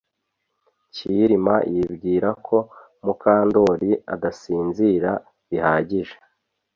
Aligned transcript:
Kirima 0.93 1.55
yibwira 1.73 2.29
ko 2.45 2.57
Mukandoli 3.05 3.91
adasinzira 4.13 5.11
bihagije 5.49 6.15